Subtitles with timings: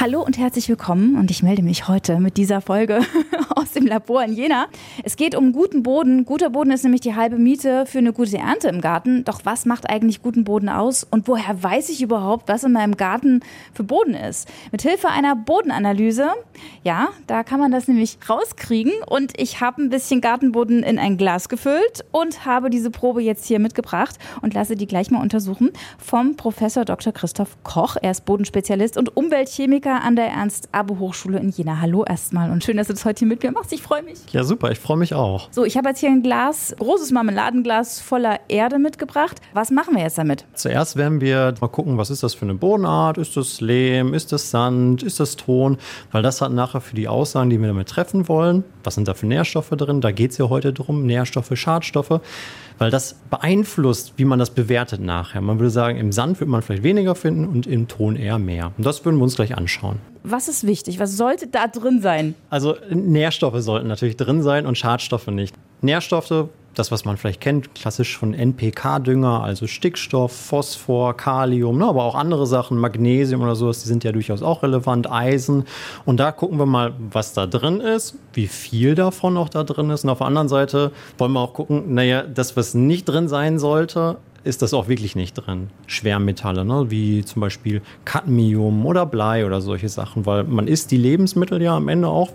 [0.00, 3.00] Hallo und herzlich willkommen und ich melde mich heute mit dieser Folge
[3.56, 4.68] aus dem Labor in Jena.
[5.02, 6.24] Es geht um guten Boden.
[6.24, 9.24] Guter Boden ist nämlich die halbe Miete für eine gute Ernte im Garten.
[9.24, 12.96] Doch was macht eigentlich guten Boden aus und woher weiß ich überhaupt, was in meinem
[12.96, 13.40] Garten
[13.74, 14.48] für Boden ist?
[14.70, 16.28] Mit Hilfe einer Bodenanalyse,
[16.84, 21.16] ja, da kann man das nämlich rauskriegen und ich habe ein bisschen Gartenboden in ein
[21.16, 25.72] Glas gefüllt und habe diese Probe jetzt hier mitgebracht und lasse die gleich mal untersuchen
[25.98, 27.12] vom Professor Dr.
[27.12, 27.96] Christoph Koch.
[28.00, 31.80] Er ist Bodenspezialist und Umweltchemiker Chemiker an der Ernst-Abbe-Hochschule in Jena.
[31.80, 33.72] Hallo erstmal und schön, dass du das heute hier mit mir machst.
[33.72, 34.18] Ich freue mich.
[34.32, 35.48] Ja, super, ich freue mich auch.
[35.50, 39.40] So, ich habe jetzt hier ein Glas, großes Marmeladenglas voller Erde mitgebracht.
[39.54, 40.44] Was machen wir jetzt damit?
[40.54, 43.18] Zuerst werden wir mal gucken, was ist das für eine Bodenart?
[43.18, 44.14] Ist das Lehm?
[44.14, 45.02] Ist das Sand?
[45.02, 45.78] Ist das Ton?
[46.12, 49.14] Weil das hat nachher für die Aussagen, die wir damit treffen wollen, was sind da
[49.14, 50.00] für Nährstoffe drin?
[50.00, 52.20] Da geht es ja heute drum, Nährstoffe, Schadstoffe
[52.78, 55.40] weil das beeinflusst, wie man das bewertet nachher.
[55.40, 58.72] Man würde sagen, im Sand wird man vielleicht weniger finden und im Ton eher mehr.
[58.78, 59.98] Und das würden wir uns gleich anschauen.
[60.22, 60.98] Was ist wichtig?
[60.98, 62.34] Was sollte da drin sein?
[62.50, 65.54] Also Nährstoffe sollten natürlich drin sein und Schadstoffe nicht.
[65.80, 66.48] Nährstoffe
[66.78, 72.14] das, was man vielleicht kennt, klassisch von NPK-Dünger, also Stickstoff, Phosphor, Kalium, ne, aber auch
[72.14, 75.64] andere Sachen, Magnesium oder sowas, die sind ja durchaus auch relevant, Eisen.
[76.04, 79.90] Und da gucken wir mal, was da drin ist, wie viel davon auch da drin
[79.90, 80.04] ist.
[80.04, 83.58] Und auf der anderen Seite wollen wir auch gucken, naja, das, was nicht drin sein
[83.58, 85.68] sollte, ist das auch wirklich nicht drin.
[85.86, 86.90] Schwermetalle, ne?
[86.90, 91.76] wie zum Beispiel Cadmium oder Blei oder solche Sachen, weil man isst die Lebensmittel ja
[91.76, 92.30] am Ende auch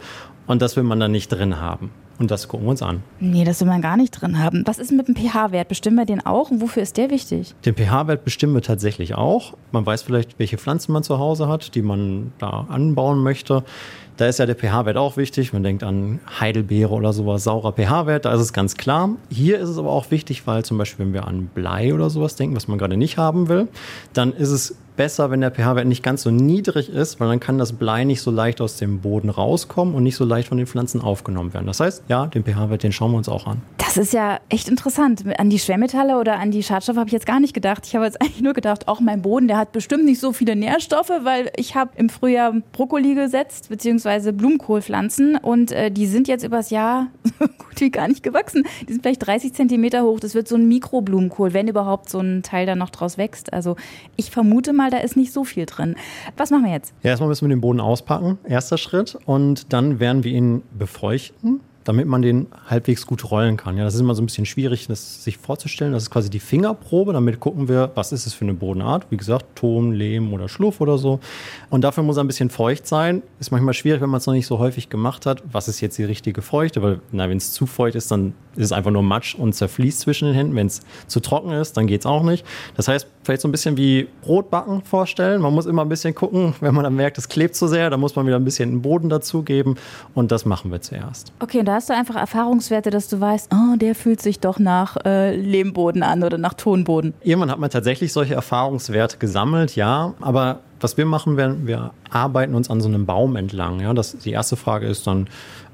[0.47, 1.91] und das will man dann nicht drin haben.
[2.19, 3.01] Und das gucken wir uns an.
[3.19, 4.63] Nee, das will man gar nicht drin haben.
[4.65, 5.67] Was ist mit dem pH-Wert?
[5.67, 7.55] Bestimmen wir den auch und wofür ist der wichtig?
[7.65, 9.53] Den pH-Wert bestimmen wir tatsächlich auch.
[9.71, 13.63] Man weiß vielleicht, welche Pflanzen man zu Hause hat, die man da anbauen möchte.
[14.17, 15.53] Da ist ja der pH-Wert auch wichtig.
[15.53, 19.09] Man denkt an Heidelbeere oder sowas, saurer pH-Wert, da ist es ganz klar.
[19.31, 22.35] Hier ist es aber auch wichtig, weil zum Beispiel, wenn wir an Blei oder sowas
[22.35, 23.67] denken, was man gerade nicht haben will,
[24.13, 27.57] dann ist es besser, wenn der pH-Wert nicht ganz so niedrig ist, weil dann kann
[27.57, 30.67] das Blei nicht so leicht aus dem Boden rauskommen und nicht so leicht von den
[30.67, 31.67] Pflanzen aufgenommen werden.
[31.67, 33.61] Das heißt, ja, den pH-Wert, den schauen wir uns auch an.
[33.77, 35.23] Das ist ja echt interessant.
[35.37, 37.85] An die Schwermetalle oder an die Schadstoffe habe ich jetzt gar nicht gedacht.
[37.85, 40.55] Ich habe jetzt eigentlich nur gedacht, auch mein Boden, der hat bestimmt nicht so viele
[40.55, 46.43] Nährstoffe, weil ich habe im Frühjahr Brokkoli gesetzt, beziehungsweise Blumenkohlpflanzen und äh, die sind jetzt
[46.43, 47.07] übers Jahr
[47.39, 48.65] gut wie gar nicht gewachsen.
[48.87, 50.19] Die sind vielleicht 30 Zentimeter hoch.
[50.19, 53.53] Das wird so ein Mikroblumenkohl, wenn überhaupt so ein Teil dann noch draus wächst.
[53.53, 53.75] Also
[54.15, 55.95] ich vermute mal, mal, da ist nicht so viel drin.
[56.37, 56.93] Was machen wir jetzt?
[57.03, 59.17] Erstmal müssen wir den Boden auspacken, erster Schritt.
[59.25, 63.77] Und dann werden wir ihn befeuchten damit man den halbwegs gut rollen kann.
[63.77, 65.93] Ja, das ist immer so ein bisschen schwierig, das sich vorzustellen.
[65.93, 67.13] Das ist quasi die Fingerprobe.
[67.13, 69.07] Damit gucken wir, was ist es für eine Bodenart.
[69.09, 71.19] Wie gesagt, Ton, Lehm oder Schluff oder so.
[71.69, 73.21] Und dafür muss er ein bisschen feucht sein.
[73.39, 75.43] Ist manchmal schwierig, wenn man es noch nicht so häufig gemacht hat.
[75.51, 76.81] Was ist jetzt die richtige Feuchte?
[76.81, 79.99] Weil, na, wenn es zu feucht ist, dann ist es einfach nur Matsch und zerfließt
[79.99, 80.55] zwischen den Händen.
[80.55, 82.45] Wenn es zu trocken ist, dann geht es auch nicht.
[82.75, 85.41] Das heißt, vielleicht so ein bisschen wie Brotbacken vorstellen.
[85.41, 87.99] Man muss immer ein bisschen gucken, wenn man dann merkt, es klebt zu sehr, dann
[87.99, 89.75] muss man wieder ein bisschen Boden dazugeben.
[90.13, 91.31] Und das machen wir zuerst.
[91.39, 95.35] Okay, hast du einfach Erfahrungswerte, dass du weißt, oh, der fühlt sich doch nach äh,
[95.35, 97.13] Lehmboden an oder nach Tonboden.
[97.21, 102.55] Irgendwann hat man tatsächlich solche Erfahrungswerte gesammelt, ja, aber was wir machen, wir, wir arbeiten
[102.55, 103.79] uns an so einem Baum entlang.
[103.79, 105.27] Ja, das, die erste Frage ist dann,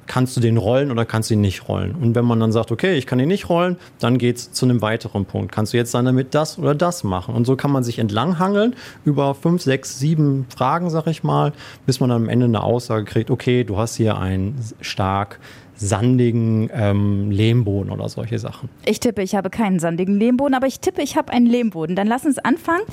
[0.10, 1.96] kannst du den rollen oder kannst du ihn nicht rollen?
[1.96, 4.66] Und wenn man dann sagt, okay, ich kann ihn nicht rollen, dann geht es zu
[4.66, 5.52] einem weiteren Punkt.
[5.52, 7.36] Kannst du jetzt dann damit das oder das machen?
[7.36, 11.54] Und so kann man sich entlanghangeln über fünf, sechs, sieben Fragen, sag ich mal,
[11.86, 15.40] bis man dann am Ende eine Aussage kriegt, okay, du hast hier einen stark
[15.80, 18.70] sandigen ähm, Lehmboden oder solche Sachen.
[18.86, 21.96] Ich tippe, ich habe keinen sandigen Lehmboden, aber ich tippe, ich habe einen Lehmboden.
[21.96, 22.84] Dann lass uns anfangen.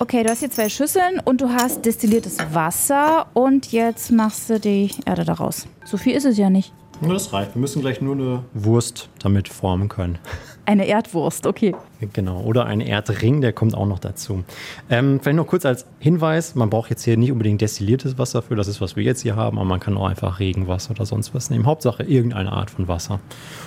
[0.00, 4.60] Okay, du hast hier zwei Schüsseln und du hast destilliertes Wasser und jetzt machst du
[4.60, 5.66] die Erde daraus.
[5.84, 6.72] So viel ist es ja nicht.
[7.00, 7.56] Das reicht.
[7.56, 10.18] Wir müssen gleich nur eine Wurst damit formen können.
[10.64, 11.74] Eine Erdwurst, okay.
[12.12, 14.44] Genau, oder ein Erdring, der kommt auch noch dazu.
[14.90, 18.54] Ähm, vielleicht noch kurz als Hinweis, man braucht jetzt hier nicht unbedingt destilliertes Wasser für,
[18.54, 21.34] das ist, was wir jetzt hier haben, aber man kann auch einfach Regenwasser oder sonst
[21.34, 21.66] was nehmen.
[21.66, 23.18] Hauptsache irgendeine Art von Wasser.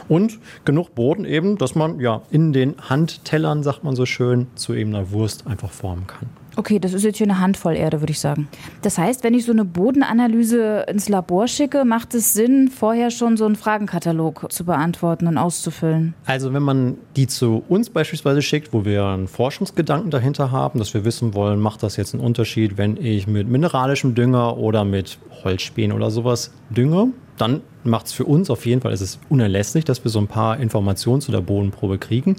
[0.07, 4.74] Und genug Boden eben, dass man ja in den Handtellern, sagt man so schön, zu
[4.74, 6.30] eben einer Wurst einfach formen kann.
[6.57, 8.47] Okay, das ist jetzt hier eine Handvoll Erde, würde ich sagen.
[8.81, 13.35] Das heißt, wenn ich so eine Bodenanalyse ins Labor schicke, macht es Sinn, vorher schon
[13.35, 16.13] so einen Fragenkatalog zu beantworten und auszufüllen?
[16.25, 20.93] Also wenn man die zu uns beispielsweise schickt, wo wir einen Forschungsgedanken dahinter haben, dass
[20.93, 25.17] wir wissen wollen, macht das jetzt einen Unterschied, wenn ich mit mineralischem Dünger oder mit
[25.43, 29.85] Holzspänen oder sowas dünge, dann macht es für uns auf jeden Fall, es ist unerlässlich,
[29.85, 32.35] dass wir so ein paar Informationen zu der Bodenprobe kriegen.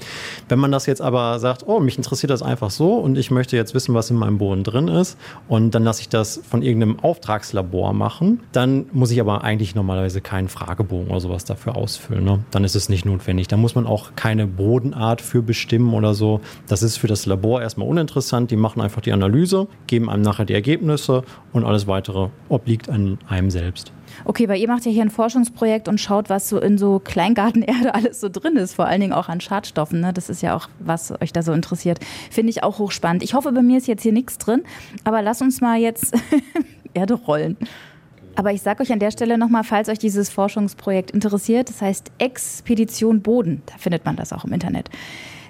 [0.49, 3.57] Wenn man das jetzt aber sagt, oh, mich interessiert das einfach so und ich möchte
[3.57, 5.17] jetzt wissen, was in meinem Boden drin ist
[5.49, 10.21] und dann lasse ich das von irgendeinem Auftragslabor machen, dann muss ich aber eigentlich normalerweise
[10.21, 12.25] keinen Fragebogen oder sowas dafür ausfüllen.
[12.25, 12.41] Ne?
[12.51, 13.49] Dann ist es nicht notwendig.
[13.49, 16.41] Da muss man auch keine Bodenart für bestimmen oder so.
[16.67, 18.51] Das ist für das Labor erstmal uninteressant.
[18.51, 21.23] Die machen einfach die Analyse, geben einem nachher die Ergebnisse
[21.53, 23.93] und alles weitere obliegt an einem selbst.
[24.25, 27.95] Okay, weil ihr macht ja hier ein Forschungsprojekt und schaut, was so in so Kleingartenerde
[27.95, 30.01] alles so drin ist, vor allen Dingen auch an Schadstoffen.
[30.01, 30.13] Ne?
[30.13, 31.99] Das ist ja auch, was euch da so interessiert.
[32.31, 33.23] Finde ich auch hochspannend.
[33.23, 34.63] Ich hoffe, bei mir ist jetzt hier nichts drin,
[35.05, 36.15] aber lass uns mal jetzt
[36.95, 37.57] Erde rollen.
[38.37, 42.13] Aber ich sage euch an der Stelle nochmal, falls euch dieses Forschungsprojekt interessiert, das heißt
[42.19, 44.91] Expedition Boden, da findet man das auch im Internet.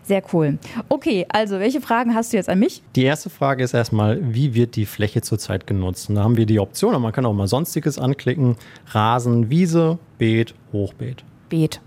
[0.06, 0.58] Sehr cool.
[0.88, 2.80] Okay, also welche Fragen hast du jetzt an mich?
[2.94, 6.08] Die erste Frage ist erstmal, wie wird die Fläche zurzeit genutzt?
[6.08, 8.54] Und da haben wir die Option, aber man kann auch mal Sonstiges anklicken.
[8.86, 11.24] Rasen, Wiese, Beet, Hochbeet.
[11.48, 11.80] Beet.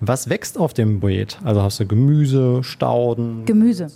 [0.00, 1.38] Was wächst auf dem Beet?
[1.42, 3.46] Also hast du Gemüse, Stauden?
[3.46, 3.88] Gemüse.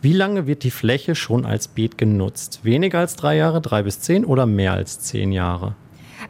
[0.00, 2.60] Wie lange wird die Fläche schon als Beet genutzt?
[2.64, 5.76] Weniger als drei Jahre, drei bis zehn oder mehr als zehn Jahre?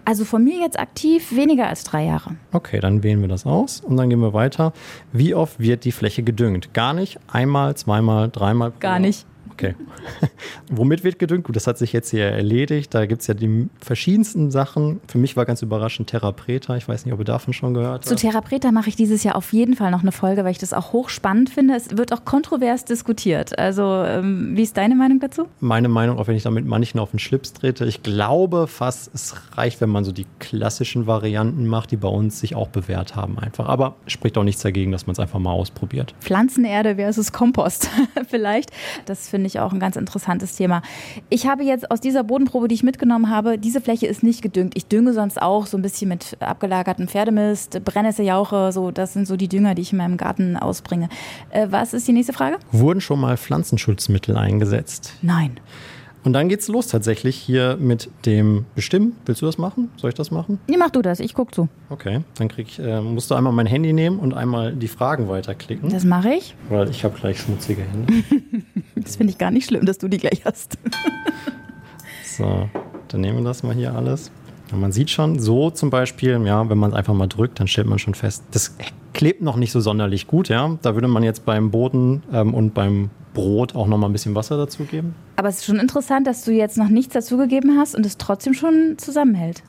[0.04, 2.37] Also von mir jetzt aktiv weniger als drei Jahre.
[2.52, 4.72] Okay, dann wählen wir das aus und dann gehen wir weiter.
[5.12, 6.75] Wie oft wird die Fläche gedüngt?
[6.75, 7.19] Gar nicht?
[7.28, 8.72] Einmal, zweimal, dreimal?
[8.81, 9.26] Gar nicht.
[9.52, 9.75] Okay.
[10.70, 11.44] Womit wird gedüngt?
[11.44, 12.94] Gut, das hat sich jetzt hier erledigt.
[12.94, 15.00] Da gibt es ja die verschiedensten Sachen.
[15.08, 16.76] Für mich war ganz überraschend Therapreta.
[16.76, 18.04] Ich weiß nicht, ob ihr davon schon gehört habt.
[18.06, 20.72] Zu Therapreta mache ich dieses Jahr auf jeden Fall noch eine Folge, weil ich das
[20.72, 21.75] auch hochspannend finde.
[21.75, 23.58] Es wird auch kontrovers diskutiert.
[23.58, 25.46] Also, ähm, wie ist deine Meinung dazu?
[25.60, 29.34] Meine Meinung, auch wenn ich damit manchen auf den Schlips trete, ich glaube fast, es
[29.56, 33.38] reicht, wenn man so die klassischen Varianten macht, die bei uns sich auch bewährt haben
[33.38, 33.66] einfach.
[33.69, 36.14] Aber spricht auch nichts dagegen, dass man es einfach mal ausprobiert.
[36.20, 37.90] Pflanzenerde versus Kompost
[38.28, 38.70] vielleicht.
[39.06, 40.82] Das finde ich auch ein ganz interessantes Thema.
[41.30, 44.74] Ich habe jetzt aus dieser Bodenprobe, die ich mitgenommen habe, diese Fläche ist nicht gedüngt.
[44.76, 49.36] Ich dünge sonst auch so ein bisschen mit abgelagertem Pferdemist, Brennnesseljauche, so das sind so
[49.36, 51.08] die Dünger, die ich in meinem Garten ausbringe.
[51.50, 52.58] Äh, was ist die nächste Frage?
[52.70, 55.14] Wurden schon mal Pflanzenschutzmittel eingesetzt?
[55.22, 55.58] Nein.
[56.24, 59.16] Und dann geht's los tatsächlich hier mit dem Bestimmen.
[59.26, 59.90] Willst du das machen?
[59.96, 60.60] Soll ich das machen?
[60.69, 61.69] Nee, mach du das, ich guck zu.
[61.90, 65.28] Okay, dann krieg ich, äh, musst du einmal mein Handy nehmen und einmal die Fragen
[65.28, 65.88] weiterklicken.
[65.88, 66.54] Das mache ich.
[66.69, 68.12] Weil ich habe gleich schmutzige Hände.
[68.94, 70.78] Das finde ich gar nicht schlimm, dass du die gleich hast.
[72.24, 72.69] So,
[73.08, 74.30] dann nehmen wir das mal hier alles.
[74.72, 77.69] Und man sieht schon, so zum Beispiel, ja, wenn man es einfach mal drückt, dann
[77.69, 78.74] stellt man schon fest, das
[79.12, 80.78] klebt noch nicht so sonderlich gut, ja.
[80.80, 84.34] Da würde man jetzt beim Boden ähm, und beim Brot auch noch mal ein bisschen
[84.34, 85.14] Wasser dazugeben.
[85.37, 88.55] Aber es ist schon interessant, dass du jetzt noch nichts dazugegeben hast und es trotzdem
[88.55, 89.62] schon zusammenhält.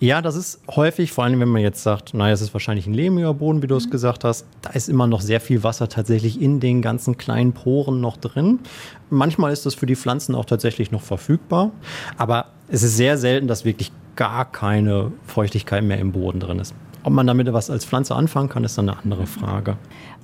[0.00, 2.94] Ja, das ist häufig, vor allem wenn man jetzt sagt, naja, es ist wahrscheinlich ein
[2.94, 6.40] lehmiger Boden, wie du es gesagt hast, da ist immer noch sehr viel Wasser tatsächlich
[6.40, 8.60] in den ganzen kleinen Poren noch drin.
[9.10, 11.70] Manchmal ist das für die Pflanzen auch tatsächlich noch verfügbar,
[12.16, 16.74] aber es ist sehr selten, dass wirklich gar keine Feuchtigkeit mehr im Boden drin ist.
[17.04, 19.76] Ob man damit was als Pflanze anfangen kann, ist dann eine andere Frage.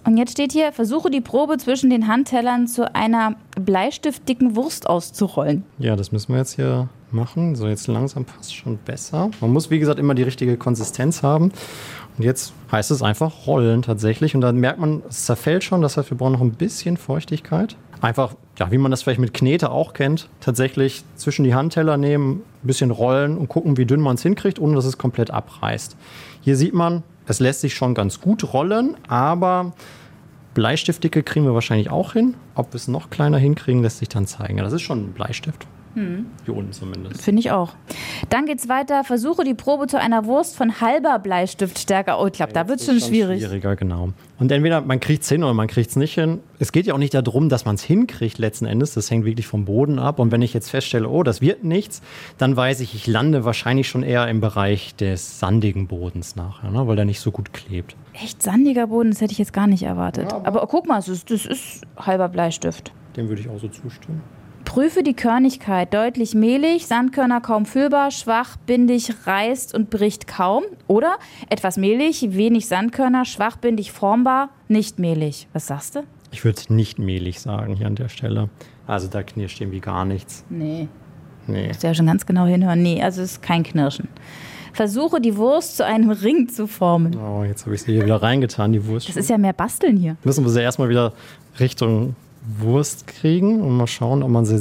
[0.08, 5.64] Und jetzt steht hier, versuche die Probe zwischen den Handtellern zu einer bleistiftdicken Wurst auszurollen.
[5.78, 7.56] Ja, das müssen wir jetzt hier machen.
[7.56, 9.30] So, jetzt langsam passt schon besser.
[9.42, 11.52] Man muss, wie gesagt, immer die richtige Konsistenz haben.
[12.16, 14.34] Und jetzt heißt es einfach rollen tatsächlich.
[14.34, 15.82] Und dann merkt man, es zerfällt schon.
[15.82, 17.76] Das heißt, wir brauchen noch ein bisschen Feuchtigkeit.
[18.00, 22.40] Einfach, ja, wie man das vielleicht mit Knete auch kennt, tatsächlich zwischen die Handteller nehmen,
[22.62, 25.98] ein bisschen rollen und gucken, wie dünn man es hinkriegt, ohne dass es komplett abreißt.
[26.40, 29.72] Hier sieht man, es lässt sich schon ganz gut rollen, aber
[30.54, 32.34] Bleistiftdicke kriegen wir wahrscheinlich auch hin.
[32.54, 34.56] Ob wir es noch kleiner hinkriegen, lässt sich dann zeigen.
[34.58, 35.66] Das ist schon ein Bleistift.
[36.44, 37.22] Hier unten zumindest.
[37.22, 37.72] Finde ich auch.
[38.30, 39.04] Dann geht's weiter.
[39.04, 42.14] Versuche die Probe zu einer Wurst von halber Bleistiftstärke.
[42.18, 43.40] Oh, ich glaube, da wird es schon schwierig.
[43.42, 44.10] Schwieriger, genau.
[44.38, 46.40] Und entweder man kriegt es hin oder man kriegt es nicht hin.
[46.58, 48.94] Es geht ja auch nicht darum, dass man es hinkriegt letzten Endes.
[48.94, 50.18] Das hängt wirklich vom Boden ab.
[50.18, 52.02] Und wenn ich jetzt feststelle, oh, das wird nichts,
[52.38, 56.86] dann weiß ich, ich lande wahrscheinlich schon eher im Bereich des sandigen Bodens nachher, ne?
[56.86, 57.96] weil der nicht so gut klebt.
[58.12, 60.30] Echt sandiger Boden, das hätte ich jetzt gar nicht erwartet.
[60.30, 62.92] Ja, aber, aber- guck mal, das ist, das ist halber Bleistift.
[63.16, 64.22] Dem würde ich auch so zustimmen.
[64.68, 65.94] Prüfe die Körnigkeit.
[65.94, 70.62] Deutlich mehlig, Sandkörner kaum fühlbar, schwach, bindig, reißt und bricht kaum.
[70.86, 71.16] Oder
[71.48, 75.48] etwas mehlig, wenig Sandkörner, schwach, bindig, formbar, nicht mehlig.
[75.54, 76.00] Was sagst du?
[76.32, 78.50] Ich würde nicht mehlig sagen hier an der Stelle.
[78.86, 80.44] Also da knirscht irgendwie gar nichts.
[80.50, 80.88] Nee.
[81.46, 81.68] Nee.
[81.68, 82.82] Musst ja schon ganz genau hinhören.
[82.82, 84.08] Nee, also es ist kein Knirschen.
[84.74, 87.16] Versuche die Wurst zu einem Ring zu formen.
[87.16, 89.08] Oh, jetzt habe ich sie hier wieder reingetan, die Wurst.
[89.08, 90.18] Das ist ja mehr Basteln hier.
[90.24, 91.14] müssen wir sie erstmal wieder
[91.58, 92.16] Richtung
[92.58, 94.58] Wurst kriegen und mal schauen, ob man sie.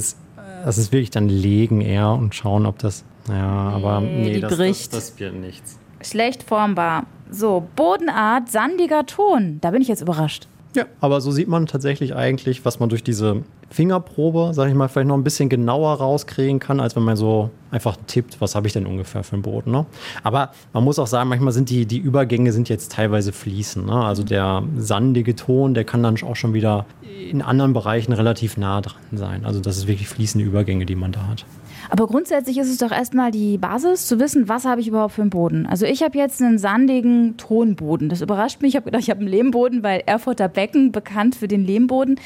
[0.66, 3.04] Das ist wirklich dann legen eher und schauen, ob das.
[3.30, 4.94] Ja, aber Nee, nee, die das, das, bricht.
[4.94, 5.80] das wird nichts.
[6.02, 7.06] Schlecht formbar.
[7.30, 9.58] So, Bodenart, sandiger Ton.
[9.62, 10.48] Da bin ich jetzt überrascht.
[10.76, 14.88] Ja, aber so sieht man tatsächlich eigentlich, was man durch diese Fingerprobe, sage ich mal,
[14.88, 18.68] vielleicht noch ein bisschen genauer rauskriegen kann, als wenn man so einfach tippt, was habe
[18.68, 19.72] ich denn ungefähr für einen Boden.
[19.72, 19.86] Ne?
[20.24, 23.86] Aber man muss auch sagen, manchmal sind die, die Übergänge sind jetzt teilweise fließen.
[23.86, 23.94] Ne?
[23.94, 26.86] Also der sandige Ton, der kann dann auch schon wieder
[27.30, 29.46] in anderen Bereichen relativ nah dran sein.
[29.46, 31.46] Also das ist wirklich fließende Übergänge, die man da hat.
[31.90, 35.22] Aber grundsätzlich ist es doch erstmal die Basis, zu wissen, was habe ich überhaupt für
[35.22, 35.66] einen Boden.
[35.66, 38.10] Also ich habe jetzt einen sandigen Tonboden.
[38.10, 38.70] Das überrascht mich.
[38.70, 42.20] Ich habe gedacht, ich habe einen Lehmboden, weil Erfurter Becken bekannt für den Lehmboden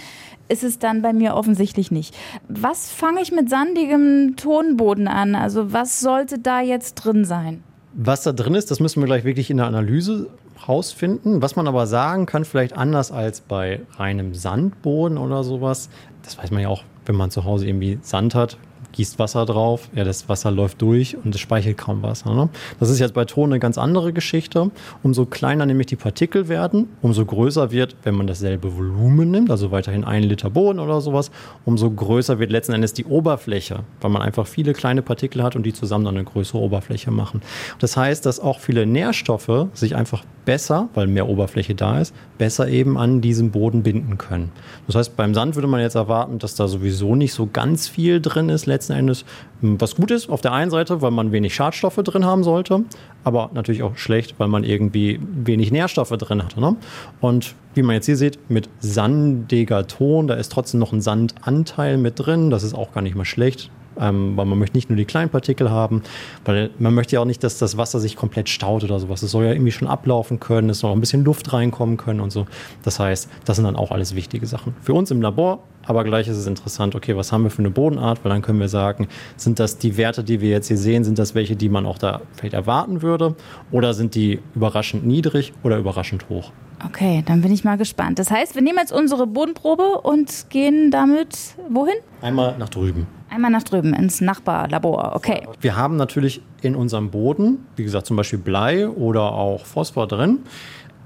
[0.52, 2.14] ist es dann bei mir offensichtlich nicht.
[2.50, 5.31] Was fange ich mit sandigem Tonboden an?
[5.36, 7.64] Also was sollte da jetzt drin sein?
[7.94, 10.30] Was da drin ist, das müssen wir gleich wirklich in der Analyse
[10.68, 11.42] rausfinden.
[11.42, 15.90] Was man aber sagen kann, vielleicht anders als bei reinem Sandboden oder sowas,
[16.24, 18.58] das weiß man ja auch, wenn man zu Hause irgendwie Sand hat,
[18.92, 22.34] gießt Wasser drauf, ja, das Wasser läuft durch und es speichert kaum Wasser.
[22.34, 22.50] Ne?
[22.80, 24.72] Das ist jetzt bei Ton eine ganz andere Geschichte.
[25.04, 29.72] Umso kleiner nämlich die Partikel werden, umso größer wird, wenn man dasselbe Volumen nimmt, also
[29.72, 31.32] weiterhin ein Liter Boden oder sowas,
[31.66, 35.64] umso größer wird letzten Endes die Oberfläche, weil man einfach viele kleine Partikel hat und
[35.66, 37.42] die zusammen dann eine größere Oberfläche machen.
[37.80, 42.68] Das heißt, dass auch viele Nährstoffe sich einfach besser, weil mehr Oberfläche da ist, besser
[42.68, 44.52] eben an diesem Boden binden können.
[44.88, 48.20] Das heißt, beim Sand würde man jetzt erwarten, dass da sowieso nicht so ganz viel
[48.22, 49.26] drin ist, letzten Endes.
[49.62, 52.84] Hm, was gut ist auf der einen Seite, weil man wenig Schadstoffe drin haben sollte,
[53.24, 56.60] aber natürlich auch schlecht, weil man irgendwie wenig Nährstoffe drin hatte.
[56.60, 56.76] Ne?
[57.20, 61.98] Und wie man jetzt hier sieht, mit sandiger Ton, da ist trotzdem noch ein Sandanteil
[61.98, 62.50] mit drin.
[62.50, 63.70] Das ist auch gar nicht mal schlecht
[64.02, 66.02] ähm, weil man möchte nicht nur die kleinen Partikel haben,
[66.44, 69.24] weil man möchte ja auch nicht, dass das Wasser sich komplett staut oder sowas.
[69.24, 72.20] Es soll ja irgendwie schon ablaufen können, es soll auch ein bisschen Luft reinkommen können
[72.20, 72.48] und so.
[72.84, 74.76] Das heißt, das sind dann auch alles wichtige Sachen.
[74.82, 77.72] Für uns im Labor, aber gleich ist es interessant, okay, was haben wir für eine
[77.72, 81.04] Bodenart, weil dann können wir sagen, sind das die Werte, die wir jetzt hier sehen,
[81.04, 83.36] sind das welche, die man auch da vielleicht erwarten würde
[83.72, 86.52] oder sind die überraschend niedrig oder überraschend hoch?
[86.86, 88.20] Okay, dann bin ich mal gespannt.
[88.20, 91.96] Das heißt, wir nehmen jetzt unsere Bodenprobe und gehen damit wohin?
[92.22, 93.08] Einmal nach drüben.
[93.30, 95.48] Einmal nach drüben ins Nachbarlabor, okay.
[95.62, 100.40] Wir haben natürlich in unserem Boden, wie gesagt, zum Beispiel Blei oder auch Phosphor drin.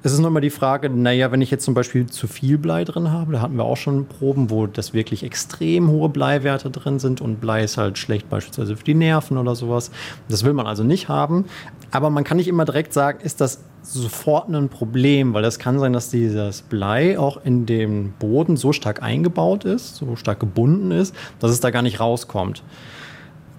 [0.05, 3.11] Es ist nochmal die Frage, naja, wenn ich jetzt zum Beispiel zu viel Blei drin
[3.11, 7.21] habe, da hatten wir auch schon Proben, wo das wirklich extrem hohe Bleiwerte drin sind
[7.21, 9.89] und Blei ist halt schlecht beispielsweise für die Nerven oder sowas.
[10.29, 11.45] Das will man also nicht haben.
[11.89, 15.79] Aber man kann nicht immer direkt sagen, ist das sofort ein Problem, weil es kann
[15.79, 20.91] sein, dass dieses Blei auch in dem Boden so stark eingebaut ist, so stark gebunden
[20.91, 22.61] ist, dass es da gar nicht rauskommt.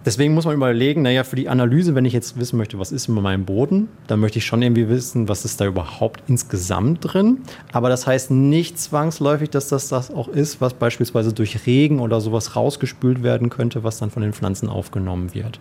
[0.07, 3.09] Deswegen muss man überlegen, naja, für die Analyse, wenn ich jetzt wissen möchte, was ist
[3.09, 7.39] in meinem Boden, dann möchte ich schon irgendwie wissen, was ist da überhaupt insgesamt drin.
[7.73, 12.21] Aber das heißt nicht zwangsläufig, dass das das auch ist, was beispielsweise durch Regen oder
[12.21, 15.59] sowas rausgespült werden könnte, was dann von den Pflanzen aufgenommen wird.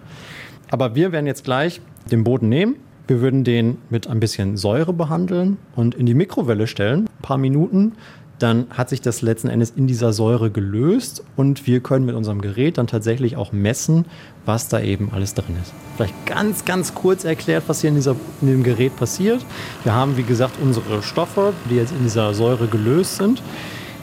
[0.69, 2.75] Aber wir werden jetzt gleich den Boden nehmen,
[3.07, 7.37] wir würden den mit ein bisschen Säure behandeln und in die Mikrowelle stellen, ein paar
[7.39, 7.93] Minuten.
[8.39, 12.41] Dann hat sich das letzten Endes in dieser Säure gelöst und wir können mit unserem
[12.41, 14.05] Gerät dann tatsächlich auch messen,
[14.45, 15.73] was da eben alles drin ist.
[15.95, 19.45] Vielleicht ganz, ganz kurz erklärt, was hier in, dieser, in dem Gerät passiert.
[19.83, 23.41] Wir haben, wie gesagt, unsere Stoffe, die jetzt in dieser Säure gelöst sind.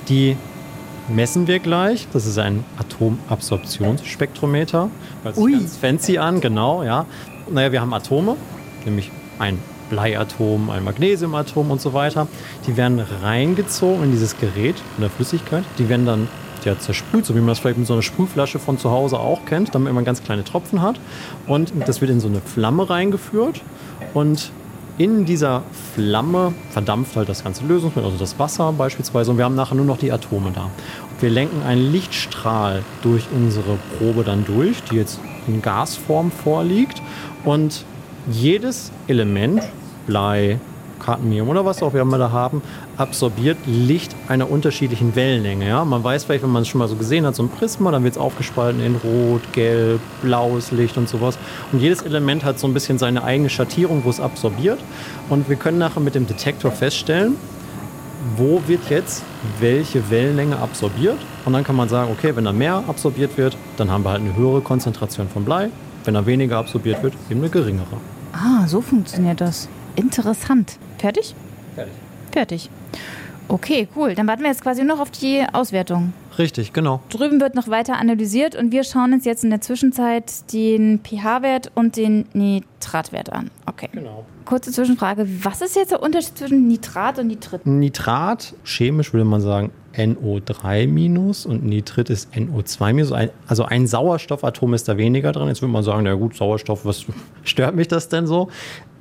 [0.08, 0.36] Die
[1.08, 2.06] messen wir gleich.
[2.12, 4.90] Das ist ein Atomabsorptionsspektrometer.
[5.22, 7.06] Hört sich ganz fancy an, genau, ja.
[7.50, 8.36] Naja, wir haben Atome,
[8.84, 9.58] nämlich ein
[9.92, 12.26] Bleiatom, ein Magnesiumatom und so weiter.
[12.66, 15.64] Die werden reingezogen in dieses Gerät, in der Flüssigkeit.
[15.78, 16.28] Die werden dann
[16.64, 19.44] ja, zersprüht, so wie man das vielleicht mit so einer Sprühflasche von zu Hause auch
[19.44, 20.98] kennt, damit man ganz kleine Tropfen hat.
[21.46, 23.60] Und das wird in so eine Flamme reingeführt.
[24.14, 24.50] Und
[24.96, 25.62] in dieser
[25.94, 29.30] Flamme verdampft halt das ganze Lösungsmittel, also das Wasser beispielsweise.
[29.30, 30.70] Und wir haben nachher nur noch die Atome da.
[31.20, 37.02] Wir lenken einen Lichtstrahl durch unsere Probe dann durch, die jetzt in Gasform vorliegt.
[37.44, 37.84] Und
[38.30, 39.62] jedes Element,
[40.06, 40.58] Blei,
[41.02, 42.62] Cadmium oder was auch wir immer da haben,
[42.96, 45.68] absorbiert Licht einer unterschiedlichen Wellenlänge.
[45.68, 45.84] Ja?
[45.84, 48.04] Man weiß vielleicht, wenn man es schon mal so gesehen hat, so ein Prisma, dann
[48.04, 51.38] wird es aufgespalten in Rot, Gelb, blaues Licht und sowas.
[51.72, 54.78] Und jedes Element hat so ein bisschen seine eigene Schattierung, wo es absorbiert.
[55.28, 57.36] Und wir können nachher mit dem Detektor feststellen,
[58.36, 59.24] wo wird jetzt
[59.58, 61.18] welche Wellenlänge absorbiert.
[61.44, 64.20] Und dann kann man sagen, okay, wenn da mehr absorbiert wird, dann haben wir halt
[64.20, 65.70] eine höhere Konzentration von Blei.
[66.04, 67.86] Wenn da weniger absorbiert wird, eben eine geringere.
[68.32, 69.68] Ah, so funktioniert das.
[69.96, 70.78] Interessant.
[70.98, 71.34] Fertig?
[71.74, 71.94] Fertig.
[72.32, 72.70] Fertig.
[73.48, 74.14] Okay, cool.
[74.14, 76.12] Dann warten wir jetzt quasi noch auf die Auswertung.
[76.38, 77.00] Richtig, genau.
[77.10, 81.70] Drüben wird noch weiter analysiert und wir schauen uns jetzt in der Zwischenzeit den pH-Wert
[81.74, 83.50] und den Nitratwert an.
[83.66, 83.90] Okay.
[83.92, 84.24] Genau.
[84.46, 85.26] Kurze Zwischenfrage.
[85.44, 87.66] Was ist jetzt der Unterschied zwischen Nitrat und Nitrit?
[87.66, 93.12] Nitrat, chemisch würde man sagen NO3 minus und Nitrit ist NO2 minus.
[93.46, 95.48] Also ein Sauerstoffatom ist da weniger drin.
[95.48, 97.04] Jetzt würde man sagen, na gut, Sauerstoff, was
[97.44, 98.48] stört mich das denn so?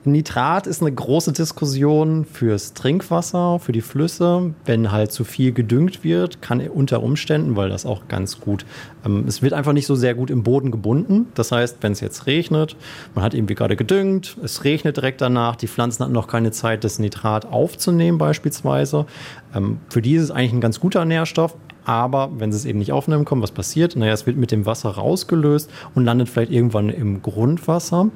[0.03, 4.55] Nitrat ist eine große Diskussion fürs Trinkwasser, für die Flüsse.
[4.65, 8.65] Wenn halt zu viel gedüngt wird, kann unter Umständen, weil das auch ganz gut,
[9.05, 11.27] ähm, es wird einfach nicht so sehr gut im Boden gebunden.
[11.36, 12.75] Das heißt, wenn es jetzt regnet,
[13.13, 16.84] man hat irgendwie gerade gedüngt, es regnet direkt danach, die Pflanzen hatten noch keine Zeit,
[16.84, 19.05] das Nitrat aufzunehmen beispielsweise.
[19.53, 22.79] Ähm, für die ist es eigentlich ein ganz guter Nährstoff, aber wenn sie es eben
[22.79, 23.95] nicht aufnehmen können, was passiert?
[23.95, 28.09] Naja, es wird mit dem Wasser rausgelöst und landet vielleicht irgendwann im Grundwasser.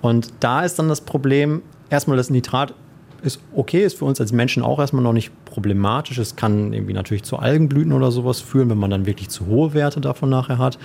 [0.00, 2.74] Und da ist dann das Problem, erstmal das Nitrat
[3.22, 6.18] ist okay, ist für uns als Menschen auch erstmal noch nicht problematisch.
[6.18, 9.74] Es kann irgendwie natürlich zu Algenblüten oder sowas führen, wenn man dann wirklich zu hohe
[9.74, 10.78] Werte davon nachher hat.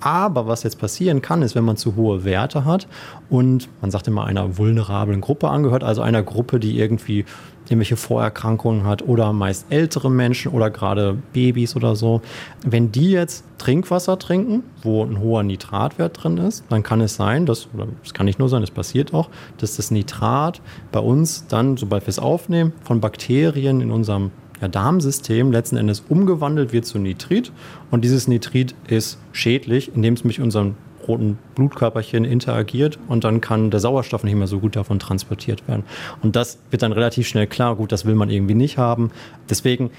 [0.00, 2.86] Aber was jetzt passieren kann, ist, wenn man zu hohe Werte hat
[3.30, 7.24] und man sagt immer einer vulnerablen Gruppe angehört, also einer Gruppe, die irgendwie
[7.70, 12.22] irgendwelche Vorerkrankungen hat oder meist ältere Menschen oder gerade Babys oder so.
[12.64, 17.46] Wenn die jetzt Trinkwasser trinken, wo ein hoher Nitratwert drin ist, dann kann es sein,
[17.46, 20.60] dass, oder es kann nicht nur sein, es passiert auch, dass das Nitrat
[20.92, 26.02] bei uns dann, sobald wir es aufnehmen, von Bakterien in unserem ja, Darmsystem letzten Endes
[26.08, 27.52] umgewandelt wird zu Nitrit.
[27.90, 30.76] Und dieses Nitrit ist schädlich, indem es mit unseren
[31.08, 35.84] roten Blutkörperchen interagiert und dann kann der Sauerstoff nicht mehr so gut davon transportiert werden.
[36.22, 39.10] Und das wird dann relativ schnell klar, gut, das will man irgendwie nicht haben.
[39.48, 39.90] Deswegen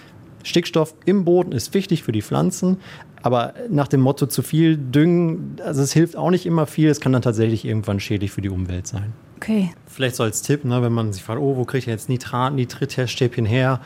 [0.43, 2.77] Stickstoff im Boden ist wichtig für die Pflanzen,
[3.21, 7.01] aber nach dem Motto zu viel düngen, also es hilft auch nicht immer viel, es
[7.01, 9.13] kann dann tatsächlich irgendwann schädlich für die Umwelt sein.
[9.35, 9.71] Okay.
[9.85, 12.53] Vielleicht so als Tipp, ne, wenn man sich fragt, oh, wo kriege ich jetzt Nitrat,
[12.53, 13.81] Nitritherstäbchen her?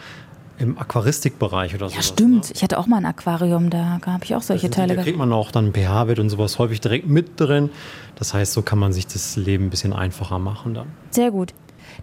[0.59, 1.95] Im Aquaristikbereich oder so.
[1.95, 2.45] Ja, stimmt.
[2.45, 2.51] Ne?
[2.53, 4.95] Ich hatte auch mal ein Aquarium, da habe ich auch solche sind, Teile.
[4.95, 7.69] Da kriegt man auch dann pH-Wert und sowas häufig direkt mit drin.
[8.15, 10.87] Das heißt, so kann man sich das Leben ein bisschen einfacher machen dann.
[11.09, 11.53] Sehr gut.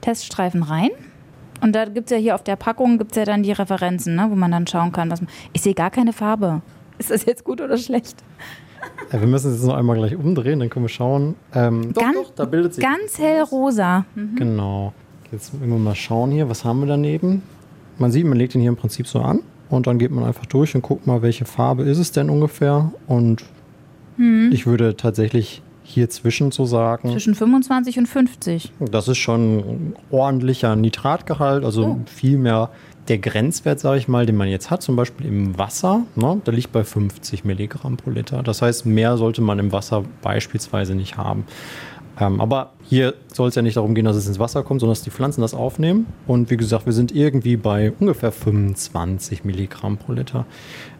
[0.01, 0.91] Teststreifen rein.
[1.63, 4.27] Und da gibt es ja hier auf der Packung gibt's ja dann die Referenzen, ne,
[4.31, 5.31] wo man dann schauen kann, was man.
[5.53, 6.63] Ich sehe gar keine Farbe.
[6.99, 8.17] Ist das jetzt gut oder schlecht?
[9.13, 11.35] Ja, wir müssen es jetzt noch einmal gleich umdrehen, dann können wir schauen.
[11.55, 12.85] Ähm, doch, ganz, doch, da bildet sich.
[12.85, 14.05] Ganz hellrosa.
[14.15, 14.37] Mhm.
[14.37, 14.95] Genau.
[15.33, 17.43] Jetzt müssen wir mal schauen hier, was haben wir daneben?
[18.01, 20.47] Man sieht, man legt ihn hier im Prinzip so an und dann geht man einfach
[20.47, 22.93] durch und guckt mal, welche Farbe ist es denn ungefähr.
[23.07, 23.45] Und
[24.17, 24.51] hm.
[24.53, 27.11] ich würde tatsächlich hier zwischen so sagen.
[27.11, 28.73] Zwischen 25 und 50.
[28.91, 32.01] Das ist schon ein ordentlicher Nitratgehalt, also oh.
[32.07, 32.71] viel mehr
[33.09, 36.55] der Grenzwert, sage ich mal, den man jetzt hat, zum Beispiel im Wasser, ne, der
[36.55, 38.43] liegt bei 50 Milligramm pro Liter.
[38.43, 41.45] Das heißt, mehr sollte man im Wasser beispielsweise nicht haben.
[42.21, 44.93] Ähm, aber hier soll es ja nicht darum gehen, dass es ins Wasser kommt, sondern
[44.93, 46.07] dass die Pflanzen das aufnehmen.
[46.27, 50.45] Und wie gesagt, wir sind irgendwie bei ungefähr 25 Milligramm pro Liter.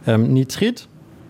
[0.07, 0.89] Ähm, Nitrit,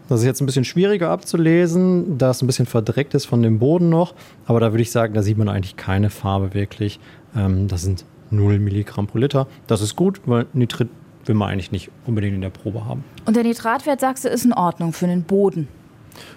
[0.09, 3.59] das ist jetzt ein bisschen schwieriger abzulesen, da es ein bisschen verdreckt ist von dem
[3.59, 4.15] Boden noch.
[4.47, 7.01] Aber da würde ich sagen, da sieht man eigentlich keine Farbe wirklich.
[7.37, 9.49] Ähm, das sind 0 Milligramm pro Liter.
[9.67, 10.89] Das ist gut, weil Nitrit
[11.25, 13.05] will man eigentlich nicht unbedingt in der Probe haben.
[13.27, 15.69] Und der Nitratwert, sagst du, ist in Ordnung für den Boden?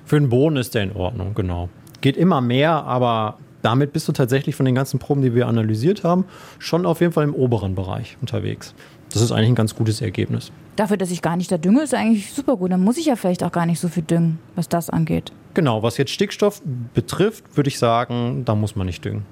[0.06, 1.70] Für den Boden ist der in Ordnung, genau
[2.04, 6.04] geht immer mehr, aber damit bist du tatsächlich von den ganzen Proben, die wir analysiert
[6.04, 6.26] haben,
[6.60, 8.76] schon auf jeden Fall im oberen Bereich unterwegs.
[9.12, 10.52] Das ist eigentlich ein ganz gutes Ergebnis.
[10.76, 12.72] Dafür, dass ich gar nicht da dünge, ist eigentlich super gut.
[12.72, 15.32] Dann muss ich ja vielleicht auch gar nicht so viel düngen, was das angeht.
[15.54, 16.62] Genau, was jetzt Stickstoff
[16.94, 19.26] betrifft, würde ich sagen, da muss man nicht düngen.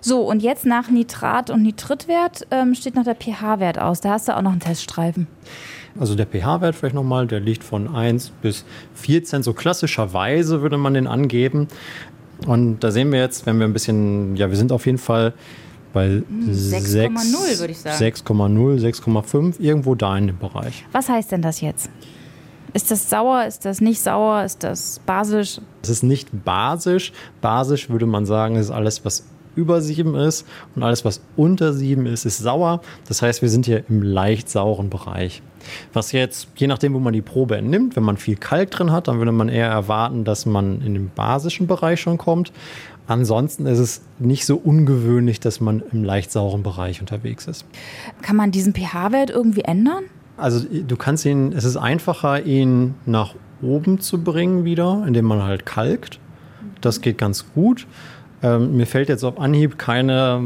[0.00, 4.00] So, und jetzt nach Nitrat- und Nitritwert ähm, steht noch der pH-Wert aus.
[4.00, 5.28] Da hast du auch noch einen Teststreifen.
[5.98, 9.42] Also der pH-Wert vielleicht nochmal, der liegt von 1 bis 14.
[9.42, 11.68] So klassischerweise würde man den angeben.
[12.46, 15.34] Und da sehen wir jetzt, wenn wir ein bisschen, ja, wir sind auf jeden Fall
[15.92, 17.96] bei 6,0 würde ich sagen.
[17.96, 20.84] 6,0, 6,5, irgendwo da in dem Bereich.
[20.92, 21.90] Was heißt denn das jetzt?
[22.74, 23.44] Ist das sauer?
[23.46, 24.44] Ist das nicht sauer?
[24.44, 25.60] Ist das basisch?
[25.82, 27.12] Es ist nicht basisch.
[27.40, 29.24] Basisch würde man sagen, ist alles, was
[29.56, 32.80] über 7 ist und alles, was unter 7 ist, ist sauer.
[33.06, 35.42] Das heißt, wir sind hier im leicht sauren Bereich.
[35.92, 39.08] Was jetzt, je nachdem, wo man die Probe entnimmt, wenn man viel Kalk drin hat,
[39.08, 42.52] dann würde man eher erwarten, dass man in den basischen Bereich schon kommt.
[43.06, 47.64] Ansonsten ist es nicht so ungewöhnlich, dass man im leicht sauren Bereich unterwegs ist.
[48.20, 50.04] Kann man diesen pH-Wert irgendwie ändern?
[50.36, 55.42] Also du kannst ihn, es ist einfacher, ihn nach oben zu bringen wieder, indem man
[55.42, 56.20] halt kalkt.
[56.80, 57.86] Das geht ganz gut.
[58.42, 60.40] Ähm, mir fällt jetzt auf Anhieb keine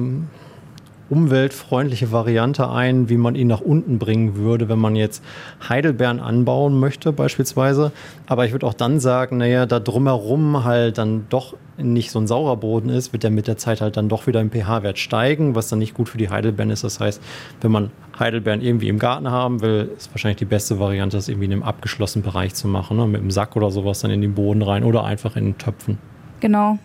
[1.13, 5.23] umweltfreundliche Variante ein, wie man ihn nach unten bringen würde, wenn man jetzt
[5.69, 7.93] Heidelbeeren anbauen möchte beispielsweise.
[8.27, 12.27] Aber ich würde auch dann sagen, naja, da drumherum halt dann doch nicht so ein
[12.27, 15.55] saurer Boden ist, wird er mit der Zeit halt dann doch wieder im pH-Wert steigen,
[15.55, 16.83] was dann nicht gut für die Heidelbeeren ist.
[16.83, 17.21] Das heißt,
[17.61, 21.47] wenn man Heidelbeeren irgendwie im Garten haben will, ist wahrscheinlich die beste Variante, das irgendwie
[21.47, 23.07] in einem abgeschlossenen Bereich zu machen, ne?
[23.07, 25.99] mit einem Sack oder sowas dann in den Boden rein oder einfach in Töpfen.
[26.43, 26.79] Genau.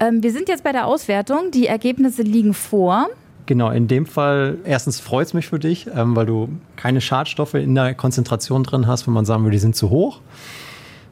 [0.00, 1.50] Ähm, wir sind jetzt bei der Auswertung.
[1.52, 3.08] Die Ergebnisse liegen vor.
[3.44, 7.54] Genau, in dem Fall, erstens freut es mich für dich, ähm, weil du keine Schadstoffe
[7.54, 10.22] in der Konzentration drin hast, wenn man sagen würde, die sind zu hoch.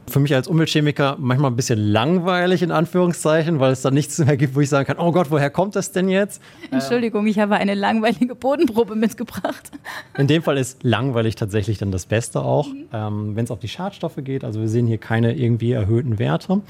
[0.07, 4.37] für mich als Umweltchemiker manchmal ein bisschen langweilig in Anführungszeichen, weil es da nichts mehr
[4.37, 6.43] gibt, wo ich sagen kann, oh Gott, woher kommt das denn jetzt?
[6.71, 9.71] Entschuldigung, ich habe eine langweilige Bodenprobe mitgebracht.
[10.17, 12.87] In dem Fall ist langweilig tatsächlich dann das Beste auch, mhm.
[12.93, 14.45] ähm, wenn es auf die Schadstoffe geht.
[14.45, 16.61] Also wir sehen hier keine irgendwie erhöhten Werte.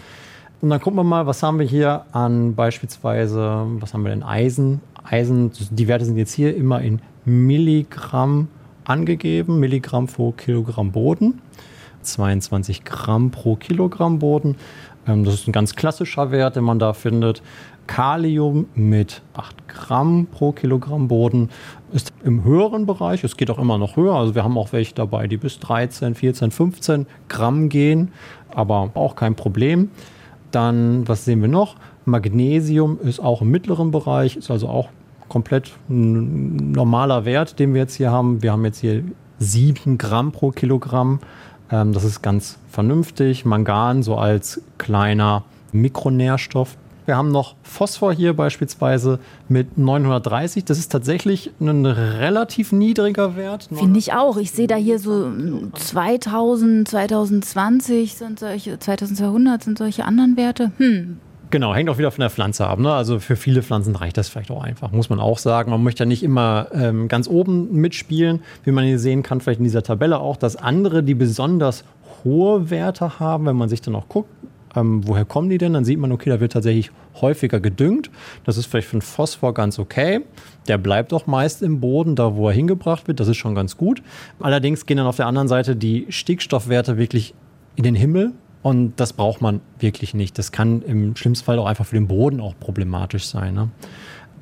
[0.64, 4.22] Und dann gucken wir mal, was haben wir hier an beispielsweise, was haben wir denn,
[4.22, 4.80] Eisen.
[5.04, 8.48] Eisen, die Werte sind jetzt hier immer in Milligramm
[8.84, 11.42] angegeben, Milligramm pro Kilogramm Boden.
[12.00, 14.56] 22 Gramm pro Kilogramm Boden.
[15.06, 17.42] Ähm, das ist ein ganz klassischer Wert, den man da findet.
[17.86, 21.50] Kalium mit 8 Gramm pro Kilogramm Boden
[21.92, 23.22] ist im höheren Bereich.
[23.22, 24.14] Es geht auch immer noch höher.
[24.14, 28.12] Also wir haben auch welche dabei, die bis 13, 14, 15 Gramm gehen,
[28.48, 29.90] aber auch kein Problem.
[30.54, 31.76] Dann, was sehen wir noch?
[32.04, 34.88] Magnesium ist auch im mittleren Bereich, ist also auch
[35.28, 38.42] komplett ein normaler Wert, den wir jetzt hier haben.
[38.42, 39.02] Wir haben jetzt hier
[39.38, 41.20] 7 Gramm pro Kilogramm.
[41.70, 43.44] Ähm, das ist ganz vernünftig.
[43.44, 46.76] Mangan so als kleiner Mikronährstoff.
[47.06, 50.64] Wir haben noch Phosphor hier beispielsweise mit 930.
[50.64, 53.68] Das ist tatsächlich ein relativ niedriger Wert.
[53.72, 54.36] Finde ich auch.
[54.38, 55.30] Ich sehe da hier so
[55.74, 60.72] 2000, 2020 sind solche, 2200 sind solche anderen Werte.
[60.78, 61.18] Hm,
[61.54, 62.80] Genau, hängt auch wieder von der Pflanze ab.
[62.80, 62.92] Ne?
[62.92, 65.70] Also für viele Pflanzen reicht das vielleicht auch einfach, muss man auch sagen.
[65.70, 69.60] Man möchte ja nicht immer ähm, ganz oben mitspielen, wie man hier sehen kann, vielleicht
[69.60, 71.84] in dieser Tabelle auch, dass andere, die besonders
[72.24, 74.30] hohe Werte haben, wenn man sich dann auch guckt,
[74.76, 75.72] ähm, woher kommen die denn?
[75.72, 78.10] Dann sieht man, okay, da wird tatsächlich häufiger gedüngt.
[78.44, 80.20] Das ist vielleicht für den Phosphor ganz okay.
[80.68, 83.20] Der bleibt auch meist im Boden, da wo er hingebracht wird.
[83.20, 84.02] Das ist schon ganz gut.
[84.40, 87.34] Allerdings gehen dann auf der anderen Seite die Stickstoffwerte wirklich
[87.76, 88.32] in den Himmel.
[88.62, 90.38] Und das braucht man wirklich nicht.
[90.38, 93.54] Das kann im schlimmsten Fall auch einfach für den Boden auch problematisch sein.
[93.54, 93.68] Ne?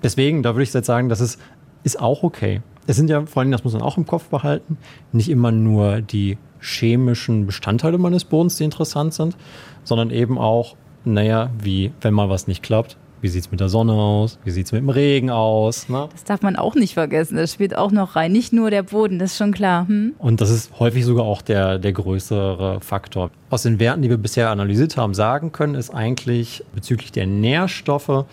[0.03, 1.40] Deswegen, da würde ich jetzt sagen, das ist,
[1.83, 2.62] ist auch okay.
[2.87, 4.79] Es sind ja vor allem, das muss man auch im Kopf behalten,
[5.12, 9.37] nicht immer nur die chemischen Bestandteile meines Bodens, die interessant sind,
[9.85, 13.68] sondern eben auch, naja, wie, wenn mal was nicht klappt, wie sieht es mit der
[13.68, 14.40] Sonne aus?
[14.42, 15.88] Wie sieht es mit dem Regen aus?
[15.88, 16.09] Ne?
[16.11, 17.37] Das darf man auch nicht vergessen.
[17.37, 18.33] Das spielt auch noch rein.
[18.33, 19.87] Nicht nur der Boden, das ist schon klar.
[19.87, 20.14] Hm?
[20.18, 23.31] Und das ist häufig sogar auch der, der größere Faktor.
[23.49, 28.25] Aus den Werten, die wir bisher analysiert haben, sagen können, ist eigentlich bezüglich der Nährstoffe,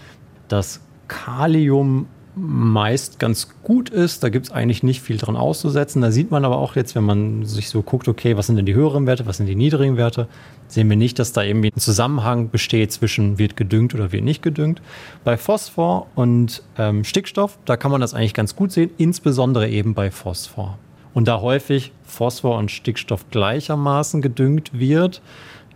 [0.47, 4.23] dass Kalium meist ganz gut ist.
[4.23, 6.01] Da gibt es eigentlich nicht viel dran auszusetzen.
[6.01, 8.65] Da sieht man aber auch jetzt, wenn man sich so guckt, okay, was sind denn
[8.65, 10.27] die höheren Werte, was sind die niedrigen Werte,
[10.67, 14.41] sehen wir nicht, dass da irgendwie ein Zusammenhang besteht zwischen wird gedüngt oder wird nicht
[14.41, 14.81] gedüngt.
[15.23, 19.93] Bei Phosphor und ähm, Stickstoff, da kann man das eigentlich ganz gut sehen, insbesondere eben
[19.93, 20.77] bei Phosphor.
[21.13, 25.21] Und da häufig Phosphor und Stickstoff gleichermaßen gedüngt wird,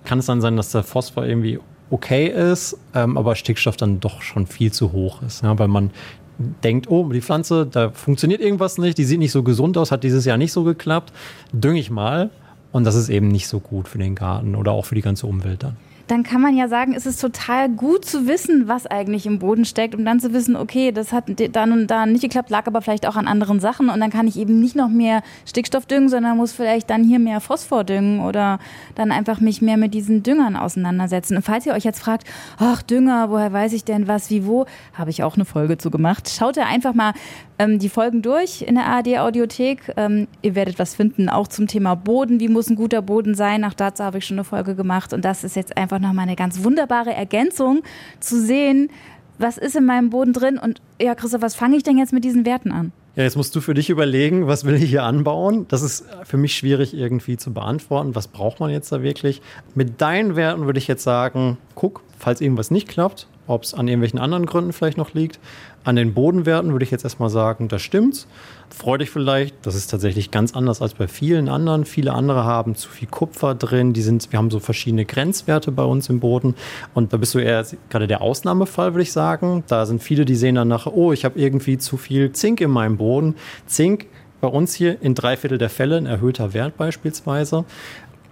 [0.06, 4.22] kann es dann sein, dass der Phosphor irgendwie okay ist, ähm, aber Stickstoff dann doch
[4.22, 5.92] schon viel zu hoch ist, ja, weil man
[6.38, 10.04] denkt, oh, die Pflanze, da funktioniert irgendwas nicht, die sieht nicht so gesund aus, hat
[10.04, 11.14] dieses Jahr nicht so geklappt,
[11.52, 12.30] dünge ich mal.
[12.72, 15.28] Und das ist eben nicht so gut für den Garten oder auch für die ganze
[15.28, 19.26] Umwelt dann dann kann man ja sagen, es ist total gut zu wissen, was eigentlich
[19.26, 22.50] im Boden steckt, um dann zu wissen, okay, das hat dann und da nicht geklappt,
[22.50, 25.22] lag aber vielleicht auch an anderen Sachen und dann kann ich eben nicht noch mehr
[25.46, 28.60] Stickstoff düngen, sondern muss vielleicht dann hier mehr Phosphor düngen oder
[28.96, 31.38] dann einfach mich mehr mit diesen Düngern auseinandersetzen.
[31.38, 34.66] Und falls ihr euch jetzt fragt, ach Dünger, woher weiß ich denn was, wie, wo,
[34.94, 36.30] habe ich auch eine Folge zu gemacht.
[36.30, 37.14] Schaut ihr einfach mal
[37.60, 39.94] ähm, die Folgen durch in der ARD Audiothek.
[39.96, 42.40] Ähm, ihr werdet was finden, auch zum Thema Boden.
[42.40, 43.64] Wie muss ein guter Boden sein?
[43.64, 46.24] Auch dazu habe ich schon eine Folge gemacht und das ist jetzt einfach einfach nochmal
[46.24, 47.84] eine ganz wunderbare Ergänzung
[48.20, 48.90] zu sehen,
[49.38, 52.24] was ist in meinem Boden drin und ja, Christoph, was fange ich denn jetzt mit
[52.24, 52.92] diesen Werten an?
[53.16, 55.68] Ja, jetzt musst du für dich überlegen, was will ich hier anbauen?
[55.68, 58.16] Das ist für mich schwierig irgendwie zu beantworten.
[58.16, 59.42] Was braucht man jetzt da wirklich?
[59.76, 63.88] Mit deinen Werten würde ich jetzt sagen, guck, falls irgendwas nicht klappt, ob es an
[63.88, 65.40] irgendwelchen anderen Gründen vielleicht noch liegt.
[65.86, 68.28] An den Bodenwerten würde ich jetzt erstmal sagen, das stimmt's.
[68.70, 71.84] Freu dich vielleicht, das ist tatsächlich ganz anders als bei vielen anderen.
[71.86, 75.84] Viele andere haben zu viel Kupfer drin, die sind, wir haben so verschiedene Grenzwerte bei
[75.84, 76.56] uns im Boden
[76.94, 79.64] und da bist du eher gerade der Ausnahmefall, würde ich sagen.
[79.68, 82.72] Da sind viele, die sehen dann nachher, oh, ich habe irgendwie zu viel Zink in
[82.72, 83.36] meinem Boden.
[83.68, 84.08] Zink
[84.40, 87.66] bei uns hier in drei Viertel der Fälle ein erhöhter Wert beispielsweise.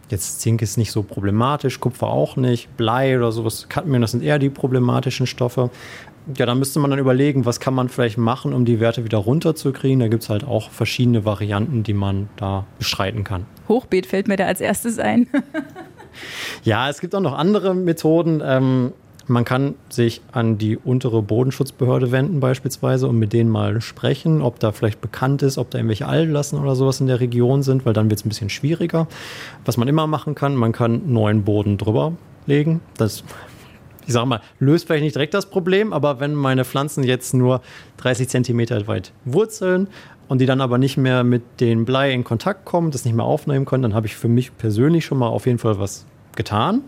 [0.09, 4.23] Jetzt Zink ist nicht so problematisch, Kupfer auch nicht, Blei oder sowas, Cadmium, das sind
[4.23, 5.69] eher die problematischen Stoffe.
[6.38, 9.17] Ja, da müsste man dann überlegen, was kann man vielleicht machen, um die Werte wieder
[9.17, 9.99] runterzukriegen.
[9.99, 13.45] Da gibt es halt auch verschiedene Varianten, die man da beschreiten kann.
[13.67, 15.27] Hochbeet fällt mir da als erstes ein.
[16.63, 18.41] ja, es gibt auch noch andere Methoden.
[18.45, 18.93] Ähm,
[19.27, 24.60] man kann sich an die untere Bodenschutzbehörde wenden beispielsweise und mit denen mal sprechen, ob
[24.60, 27.93] da vielleicht bekannt ist, ob da irgendwelche Altlassen oder sowas in der Region sind, weil
[27.93, 29.07] dann wird es ein bisschen schwieriger.
[29.65, 32.13] Was man immer machen kann, man kann neuen Boden drüber
[32.45, 32.81] legen.
[32.97, 33.23] Das
[34.05, 37.61] ich sag mal, löst vielleicht nicht direkt das Problem, aber wenn meine Pflanzen jetzt nur
[37.97, 39.87] 30 Zentimeter weit wurzeln
[40.27, 43.25] und die dann aber nicht mehr mit dem Blei in Kontakt kommen, das nicht mehr
[43.25, 46.05] aufnehmen können, dann habe ich für mich persönlich schon mal auf jeden Fall was
[46.36, 46.82] getan.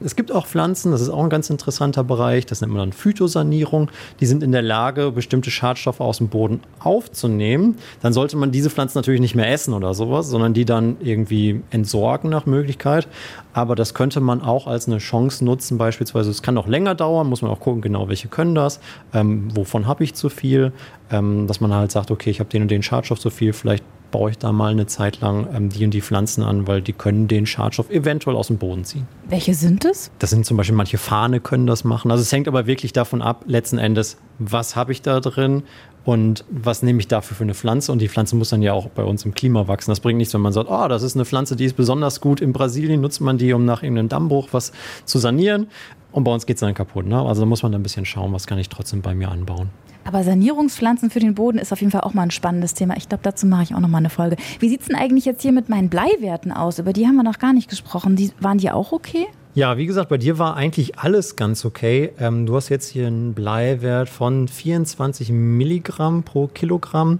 [0.00, 2.92] Es gibt auch Pflanzen, das ist auch ein ganz interessanter Bereich, das nennt man dann
[2.92, 3.90] Phytosanierung.
[4.20, 7.76] Die sind in der Lage, bestimmte Schadstoffe aus dem Boden aufzunehmen.
[8.00, 11.62] Dann sollte man diese Pflanzen natürlich nicht mehr essen oder sowas, sondern die dann irgendwie
[11.70, 13.08] entsorgen nach Möglichkeit.
[13.52, 16.30] Aber das könnte man auch als eine Chance nutzen, beispielsweise.
[16.30, 18.78] Es kann noch länger dauern, muss man auch gucken, genau welche können das,
[19.12, 20.72] ähm, wovon habe ich zu viel,
[21.10, 23.84] ähm, dass man halt sagt, okay, ich habe den und den Schadstoff zu viel, vielleicht
[24.10, 26.92] baue ich da mal eine Zeit lang ähm, die und die Pflanzen an, weil die
[26.92, 29.06] können den Schadstoff eventuell aus dem Boden ziehen.
[29.28, 30.10] Welche sind es?
[30.18, 32.10] Das sind zum Beispiel manche Fahne können das machen.
[32.10, 35.62] Also es hängt aber wirklich davon ab, letzten Endes, was habe ich da drin
[36.04, 37.92] und was nehme ich dafür für eine Pflanze?
[37.92, 39.90] Und die Pflanze muss dann ja auch bei uns im Klima wachsen.
[39.90, 42.40] Das bringt nichts, wenn man sagt, oh, das ist eine Pflanze, die ist besonders gut.
[42.40, 44.72] In Brasilien nutzt man die, um nach irgendeinem Dammbruch was
[45.04, 45.66] zu sanieren.
[46.10, 47.06] Und bei uns geht es dann kaputt.
[47.06, 47.20] Ne?
[47.20, 49.68] Also da muss man dann ein bisschen schauen, was kann ich trotzdem bei mir anbauen.
[50.08, 52.96] Aber Sanierungspflanzen für den Boden ist auf jeden Fall auch mal ein spannendes Thema.
[52.96, 54.36] Ich glaube, dazu mache ich auch noch mal eine Folge.
[54.58, 56.78] Wie sieht es denn eigentlich jetzt hier mit meinen Bleiwerten aus?
[56.78, 58.16] Über die haben wir noch gar nicht gesprochen.
[58.16, 59.26] Die, waren die auch okay?
[59.52, 62.12] Ja, wie gesagt, bei dir war eigentlich alles ganz okay.
[62.18, 67.18] Ähm, du hast jetzt hier einen Bleiwert von 24 Milligramm pro Kilogramm.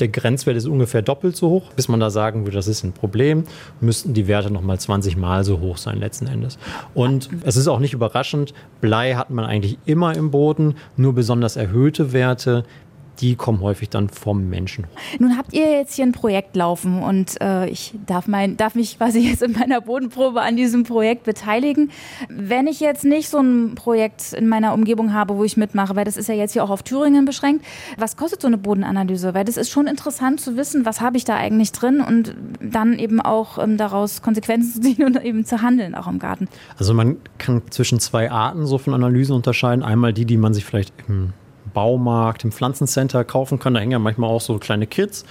[0.00, 1.72] Der Grenzwert ist ungefähr doppelt so hoch.
[1.74, 3.44] Bis man da sagen würde, das ist ein Problem,
[3.80, 6.58] müssten die Werte nochmal 20 Mal so hoch sein letzten Endes.
[6.94, 11.56] Und es ist auch nicht überraschend, Blei hat man eigentlich immer im Boden, nur besonders
[11.56, 12.64] erhöhte Werte
[13.20, 14.84] die kommen häufig dann vom Menschen.
[15.18, 18.96] Nun habt ihr jetzt hier ein Projekt laufen und äh, ich darf, mein, darf mich
[18.96, 21.90] quasi jetzt in meiner Bodenprobe an diesem Projekt beteiligen.
[22.28, 26.04] Wenn ich jetzt nicht so ein Projekt in meiner Umgebung habe, wo ich mitmache, weil
[26.04, 27.64] das ist ja jetzt hier auch auf Thüringen beschränkt,
[27.96, 29.34] was kostet so eine Bodenanalyse?
[29.34, 32.98] Weil das ist schon interessant zu wissen, was habe ich da eigentlich drin und dann
[32.98, 36.48] eben auch ähm, daraus Konsequenzen zu ziehen und eben zu handeln, auch im Garten.
[36.78, 39.82] Also man kann zwischen zwei Arten so von Analysen unterscheiden.
[39.82, 41.32] Einmal die, die man sich vielleicht im
[41.72, 43.74] Baumarkt, im Pflanzencenter kaufen kann.
[43.74, 45.24] Da hängen ja manchmal auch so kleine Kits.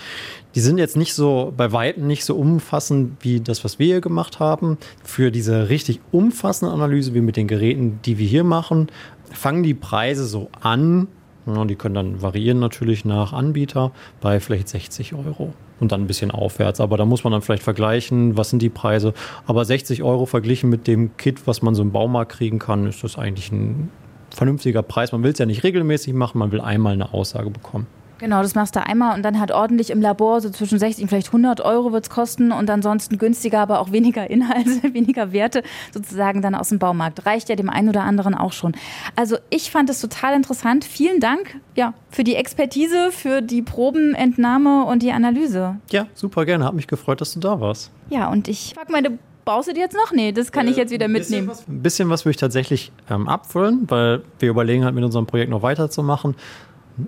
[0.56, 4.02] Die sind jetzt nicht so bei Weitem nicht so umfassend wie das, was wir hier
[4.02, 4.78] gemacht haben.
[5.04, 8.88] Für diese richtig umfassende Analyse, wie mit den Geräten, die wir hier machen,
[9.32, 11.08] fangen die Preise so an.
[11.46, 16.08] Ja, die können dann variieren natürlich nach Anbieter bei vielleicht 60 Euro und dann ein
[16.08, 16.80] bisschen aufwärts.
[16.80, 19.14] Aber da muss man dann vielleicht vergleichen, was sind die Preise.
[19.46, 23.04] Aber 60 Euro verglichen mit dem Kit, was man so im Baumarkt kriegen kann, ist
[23.04, 23.90] das eigentlich ein
[24.36, 25.12] vernünftiger Preis.
[25.12, 27.88] Man will es ja nicht regelmäßig machen, man will einmal eine Aussage bekommen.
[28.20, 31.08] Genau, das machst du einmal und dann halt ordentlich im Labor, so zwischen 60 und
[31.08, 35.64] vielleicht 100 Euro wird es kosten und ansonsten günstiger, aber auch weniger Inhalte, weniger Werte
[35.94, 37.26] sozusagen dann aus dem Baumarkt.
[37.26, 38.74] Reicht ja dem einen oder anderen auch schon.
[39.16, 40.84] Also ich fand es total interessant.
[40.84, 45.78] Vielen Dank ja, für die Expertise, für die Probenentnahme und die Analyse.
[45.90, 46.66] Ja, super gerne.
[46.66, 47.90] Hat mich gefreut, dass du da warst.
[48.10, 50.12] Ja, und ich frage meine brauchst du die jetzt noch?
[50.12, 51.48] Nee, das kann äh, ich jetzt wieder mitnehmen.
[51.48, 55.04] Bisschen was, ein bisschen was würde ich tatsächlich ähm, abfüllen, weil wir überlegen halt mit
[55.04, 56.36] unserem Projekt noch weiterzumachen.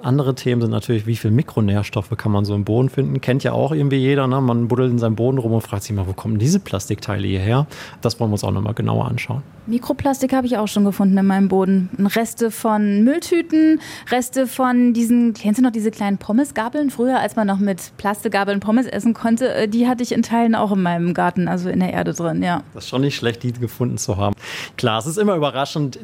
[0.01, 3.21] Andere Themen sind natürlich, wie viel Mikronährstoffe kann man so im Boden finden.
[3.21, 4.27] Kennt ja auch irgendwie jeder.
[4.27, 4.41] Ne?
[4.41, 7.67] Man buddelt in seinem Boden rum und fragt sich mal, wo kommen diese Plastikteile hierher?
[8.01, 9.43] Das wollen wir uns auch nochmal genauer anschauen.
[9.67, 11.89] Mikroplastik habe ich auch schon gefunden in meinem Boden.
[12.15, 16.89] Reste von Mülltüten, Reste von diesen, kennst du noch diese kleinen Pommesgabeln?
[16.89, 20.56] Früher, als man noch mit Plastikgabeln Pommes essen konnte, äh, die hatte ich in Teilen
[20.56, 22.63] auch in meinem Garten, also in der Erde drin, ja.
[22.73, 24.36] Das ist schon nicht schlecht, die gefunden zu haben.
[24.77, 25.99] Klar, es ist immer überraschend,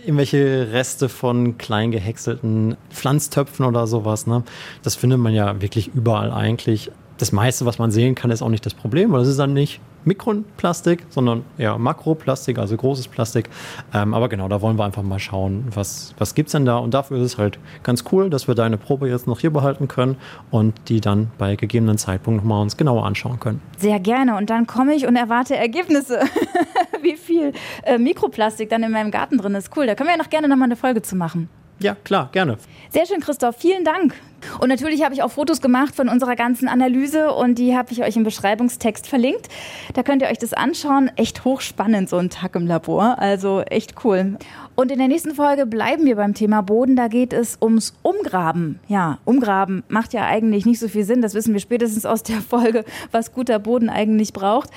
[0.00, 4.26] irgendwelche Reste von klein gehäckselten Pflanztöpfen oder sowas.
[4.26, 4.42] Ne?
[4.82, 6.90] Das findet man ja wirklich überall eigentlich.
[7.18, 9.52] Das meiste, was man sehen kann, ist auch nicht das Problem, weil es ist dann
[9.52, 13.48] nicht Mikroplastik, sondern eher Makroplastik, also großes Plastik.
[13.92, 16.78] Ähm, aber genau, da wollen wir einfach mal schauen, was, was gibt es denn da.
[16.78, 19.88] Und dafür ist es halt ganz cool, dass wir deine Probe jetzt noch hier behalten
[19.88, 20.16] können
[20.50, 23.60] und die dann bei gegebenen Zeitpunkt nochmal uns genauer anschauen können.
[23.78, 24.36] Sehr gerne.
[24.36, 26.20] Und dann komme ich und erwarte Ergebnisse,
[27.02, 27.52] wie viel
[27.84, 29.76] äh, Mikroplastik dann in meinem Garten drin ist.
[29.76, 31.48] Cool, da können wir ja noch gerne nochmal eine Folge zu machen.
[31.80, 32.58] Ja, klar, gerne.
[32.90, 33.56] Sehr schön, Christoph.
[33.56, 34.14] Vielen Dank.
[34.58, 38.02] Und natürlich habe ich auch Fotos gemacht von unserer ganzen Analyse und die habe ich
[38.02, 39.48] euch im Beschreibungstext verlinkt.
[39.94, 41.10] Da könnt ihr euch das anschauen.
[41.16, 43.18] Echt hochspannend, so ein Tag im Labor.
[43.18, 44.38] Also echt cool.
[44.80, 46.96] Und in der nächsten Folge bleiben wir beim Thema Boden.
[46.96, 48.80] Da geht es ums Umgraben.
[48.88, 51.20] Ja, Umgraben macht ja eigentlich nicht so viel Sinn.
[51.20, 54.70] Das wissen wir spätestens aus der Folge, was guter Boden eigentlich braucht.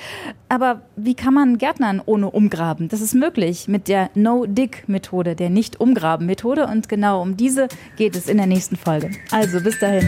[0.50, 2.90] Aber wie kann man Gärtnern ohne Umgraben?
[2.90, 6.66] Das ist möglich mit der No-Dig-Methode, der Nicht-Umgraben-Methode.
[6.66, 9.08] Und genau um diese geht es in der nächsten Folge.
[9.30, 10.04] Also bis dahin.